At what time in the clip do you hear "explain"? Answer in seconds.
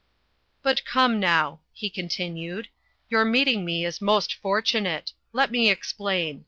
5.69-6.39